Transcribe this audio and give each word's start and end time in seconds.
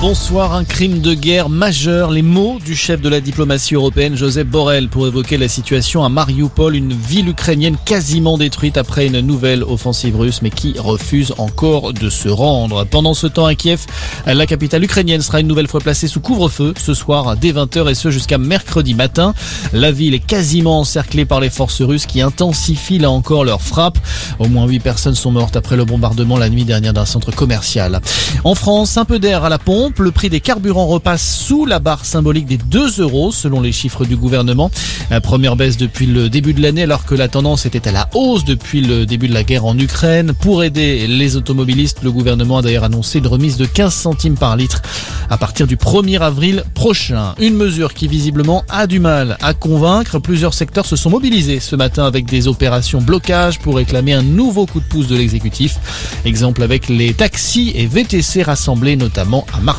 Bonsoir, 0.00 0.54
un 0.54 0.62
crime 0.62 1.00
de 1.00 1.12
guerre 1.12 1.48
majeur. 1.48 2.12
Les 2.12 2.22
mots 2.22 2.60
du 2.64 2.76
chef 2.76 3.00
de 3.00 3.08
la 3.08 3.20
diplomatie 3.20 3.74
européenne, 3.74 4.14
Joseph 4.14 4.46
Borrell, 4.46 4.88
pour 4.88 5.08
évoquer 5.08 5.36
la 5.36 5.48
situation 5.48 6.04
à 6.04 6.08
Mariupol, 6.08 6.76
une 6.76 6.92
ville 6.92 7.28
ukrainienne 7.30 7.76
quasiment 7.84 8.38
détruite 8.38 8.76
après 8.76 9.08
une 9.08 9.18
nouvelle 9.18 9.64
offensive 9.64 10.16
russe, 10.16 10.40
mais 10.40 10.50
qui 10.50 10.78
refuse 10.78 11.34
encore 11.38 11.92
de 11.92 12.08
se 12.10 12.28
rendre. 12.28 12.84
Pendant 12.84 13.12
ce 13.12 13.26
temps 13.26 13.46
à 13.46 13.56
Kiev, 13.56 13.86
la 14.24 14.46
capitale 14.46 14.84
ukrainienne 14.84 15.20
sera 15.20 15.40
une 15.40 15.48
nouvelle 15.48 15.66
fois 15.66 15.80
placée 15.80 16.06
sous 16.06 16.20
couvre-feu 16.20 16.74
ce 16.78 16.94
soir 16.94 17.36
dès 17.36 17.50
20h 17.50 17.90
et 17.90 17.96
ce 17.96 18.12
jusqu'à 18.12 18.38
mercredi 18.38 18.94
matin. 18.94 19.34
La 19.72 19.90
ville 19.90 20.14
est 20.14 20.24
quasiment 20.24 20.78
encerclée 20.78 21.24
par 21.24 21.40
les 21.40 21.50
forces 21.50 21.82
russes 21.82 22.06
qui 22.06 22.20
intensifient 22.20 23.00
là 23.00 23.10
encore 23.10 23.44
leurs 23.44 23.62
frappes. 23.62 23.98
Au 24.38 24.46
moins 24.46 24.68
8 24.68 24.78
personnes 24.78 25.16
sont 25.16 25.32
mortes 25.32 25.56
après 25.56 25.76
le 25.76 25.84
bombardement 25.84 26.38
la 26.38 26.48
nuit 26.48 26.64
dernière 26.64 26.92
d'un 26.92 27.04
centre 27.04 27.32
commercial. 27.32 28.00
En 28.44 28.54
France, 28.54 28.96
un 28.96 29.04
peu 29.04 29.18
d'air 29.18 29.42
à 29.44 29.48
la 29.48 29.58
pompe 29.58 29.87
le 29.98 30.10
prix 30.10 30.28
des 30.28 30.40
carburants 30.40 30.86
repasse 30.86 31.22
sous 31.22 31.64
la 31.64 31.78
barre 31.78 32.04
symbolique 32.04 32.46
des 32.46 32.58
2 32.58 33.00
euros 33.00 33.32
selon 33.32 33.60
les 33.60 33.72
chiffres 33.72 34.04
du 34.04 34.16
gouvernement. 34.16 34.70
La 35.10 35.20
première 35.20 35.56
baisse 35.56 35.76
depuis 35.76 36.06
le 36.06 36.28
début 36.28 36.52
de 36.52 36.60
l'année 36.60 36.82
alors 36.82 37.04
que 37.04 37.14
la 37.14 37.28
tendance 37.28 37.64
était 37.66 37.88
à 37.88 37.92
la 37.92 38.08
hausse 38.14 38.44
depuis 38.44 38.80
le 38.80 39.06
début 39.06 39.28
de 39.28 39.34
la 39.34 39.44
guerre 39.44 39.64
en 39.64 39.78
Ukraine. 39.78 40.32
Pour 40.38 40.62
aider 40.62 41.06
les 41.06 41.36
automobilistes, 41.36 42.02
le 42.02 42.12
gouvernement 42.12 42.58
a 42.58 42.62
d'ailleurs 42.62 42.84
annoncé 42.84 43.18
une 43.18 43.26
remise 43.26 43.56
de 43.56 43.66
15 43.66 43.94
centimes 43.94 44.36
par 44.36 44.56
litre 44.56 44.82
à 45.30 45.38
partir 45.38 45.66
du 45.66 45.76
1er 45.76 46.20
avril 46.20 46.64
prochain. 46.74 47.34
Une 47.38 47.54
mesure 47.54 47.94
qui 47.94 48.08
visiblement 48.08 48.64
a 48.68 48.86
du 48.86 49.00
mal 49.00 49.36
à 49.40 49.54
convaincre. 49.54 50.18
Plusieurs 50.18 50.54
secteurs 50.54 50.86
se 50.86 50.96
sont 50.96 51.10
mobilisés 51.10 51.60
ce 51.60 51.76
matin 51.76 52.04
avec 52.04 52.26
des 52.26 52.48
opérations 52.48 53.00
blocage 53.00 53.58
pour 53.58 53.76
réclamer 53.76 54.12
un 54.12 54.22
nouveau 54.22 54.66
coup 54.66 54.80
de 54.80 54.84
pouce 54.84 55.08
de 55.08 55.16
l'exécutif. 55.16 55.76
Exemple 56.24 56.62
avec 56.62 56.88
les 56.88 57.14
taxis 57.14 57.72
et 57.74 57.86
VTC 57.86 58.42
rassemblés 58.42 58.96
notamment 58.96 59.46
à 59.52 59.60
Marseille. 59.60 59.77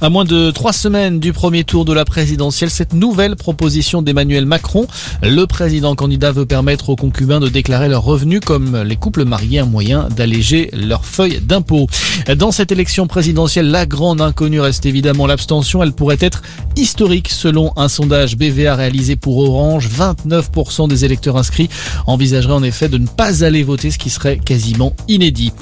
À 0.00 0.10
moins 0.10 0.24
de 0.24 0.50
trois 0.50 0.72
semaines 0.72 1.20
du 1.20 1.32
premier 1.32 1.64
tour 1.64 1.84
de 1.84 1.92
la 1.92 2.04
présidentielle, 2.04 2.70
cette 2.70 2.92
nouvelle 2.92 3.36
proposition 3.36 4.02
d'Emmanuel 4.02 4.44
Macron, 4.44 4.86
le 5.22 5.46
président 5.46 5.94
candidat 5.94 6.32
veut 6.32 6.46
permettre 6.46 6.90
aux 6.90 6.96
concubins 6.96 7.40
de 7.40 7.48
déclarer 7.48 7.88
leurs 7.88 8.02
revenus 8.02 8.40
comme 8.44 8.82
les 8.82 8.96
couples 8.96 9.24
mariés, 9.24 9.60
un 9.60 9.66
moyen 9.66 10.08
d'alléger 10.14 10.70
leur 10.72 11.04
feuille 11.04 11.40
d'impôt. 11.40 11.86
Dans 12.36 12.52
cette 12.52 12.72
élection 12.72 13.06
présidentielle, 13.06 13.70
la 13.70 13.86
grande 13.86 14.20
inconnue 14.20 14.60
reste 14.60 14.84
évidemment 14.86 15.26
l'abstention. 15.26 15.82
Elle 15.82 15.92
pourrait 15.92 16.18
être 16.20 16.42
historique 16.76 17.30
selon 17.30 17.72
un 17.76 17.88
sondage 17.88 18.36
BVA 18.36 18.74
réalisé 18.74 19.16
pour 19.16 19.38
Orange. 19.38 19.88
29% 19.88 20.88
des 20.88 21.04
électeurs 21.04 21.36
inscrits 21.36 21.70
envisageraient 22.06 22.54
en 22.54 22.62
effet 22.62 22.88
de 22.88 22.98
ne 22.98 23.06
pas 23.06 23.44
aller 23.44 23.62
voter, 23.62 23.90
ce 23.90 23.98
qui 23.98 24.10
serait 24.10 24.38
quasiment 24.38 24.94
inédit. 25.08 25.52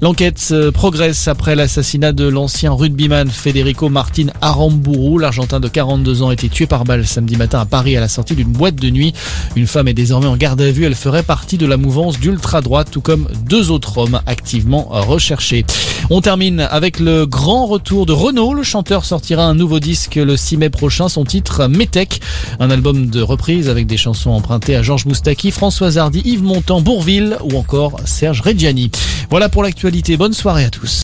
L'enquête 0.00 0.48
euh, 0.52 0.70
progresse 0.70 1.28
après 1.28 1.54
l'assassinat 1.54 2.12
de 2.12 2.26
l'ancien 2.26 2.72
rugbyman 2.72 3.28
Federico 3.28 3.88
Martin 3.88 4.26
Aramburu. 4.40 5.20
L'Argentin 5.20 5.60
de 5.60 5.68
42 5.68 6.22
ans 6.22 6.28
a 6.28 6.32
été 6.32 6.48
tué 6.48 6.66
par 6.66 6.84
balle 6.84 7.06
samedi 7.06 7.36
matin 7.36 7.60
à 7.60 7.66
Paris 7.66 7.96
à 7.96 8.00
la 8.00 8.08
sortie 8.08 8.34
d'une 8.34 8.52
boîte 8.52 8.76
de 8.76 8.90
nuit. 8.90 9.12
Une 9.56 9.66
femme 9.66 9.88
est 9.88 9.94
désormais 9.94 10.26
en 10.26 10.36
garde 10.36 10.60
à 10.60 10.70
vue. 10.70 10.84
Elle 10.84 10.94
ferait 10.94 11.22
partie 11.22 11.58
de 11.58 11.66
la 11.66 11.76
mouvance 11.76 12.18
d'ultra-droite, 12.18 12.88
tout 12.90 13.00
comme 13.00 13.28
deux 13.46 13.70
autres 13.70 13.98
hommes 13.98 14.20
activement 14.26 14.88
recherchés. 14.90 15.64
On 16.12 16.20
termine 16.20 16.58
avec 16.58 16.98
le 16.98 17.24
grand 17.24 17.66
retour 17.66 18.04
de 18.04 18.12
Renault. 18.12 18.52
Le 18.52 18.64
chanteur 18.64 19.04
sortira 19.04 19.44
un 19.44 19.54
nouveau 19.54 19.78
disque 19.78 20.16
le 20.16 20.36
6 20.36 20.56
mai 20.56 20.68
prochain. 20.68 21.08
Son 21.08 21.24
titre, 21.24 21.68
Metec, 21.68 22.20
un 22.58 22.68
album 22.72 23.06
de 23.06 23.22
reprise 23.22 23.68
avec 23.68 23.86
des 23.86 23.96
chansons 23.96 24.30
empruntées 24.30 24.74
à 24.74 24.82
Georges 24.82 25.06
Moustaki, 25.06 25.52
François 25.52 25.98
Hardy, 25.98 26.20
Yves 26.24 26.42
Montand, 26.42 26.80
Bourville 26.80 27.38
ou 27.44 27.56
encore 27.56 27.94
Serge 28.06 28.40
Reggiani. 28.40 28.90
Voilà 29.30 29.48
pour 29.48 29.62
l'actualité. 29.62 30.16
Bonne 30.16 30.32
soirée 30.32 30.64
à 30.64 30.70
tous. 30.70 30.98